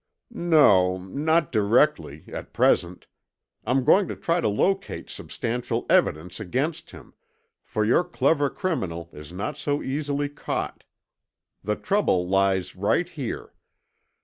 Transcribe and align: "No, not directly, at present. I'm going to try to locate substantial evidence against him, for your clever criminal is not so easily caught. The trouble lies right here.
"No, 0.33 0.97
not 0.97 1.51
directly, 1.51 2.23
at 2.29 2.53
present. 2.53 3.05
I'm 3.67 3.83
going 3.83 4.07
to 4.07 4.15
try 4.15 4.41
to 4.41 4.47
locate 4.47 5.11
substantial 5.11 5.85
evidence 5.91 6.39
against 6.39 6.89
him, 6.89 7.13
for 7.61 7.85
your 7.85 8.03
clever 8.03 8.49
criminal 8.49 9.11
is 9.13 9.31
not 9.31 9.57
so 9.59 9.83
easily 9.83 10.27
caught. 10.27 10.85
The 11.63 11.75
trouble 11.75 12.27
lies 12.27 12.75
right 12.75 13.07
here. 13.07 13.53